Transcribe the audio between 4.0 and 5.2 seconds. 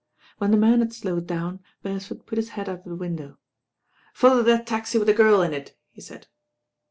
''Follow that taxi with the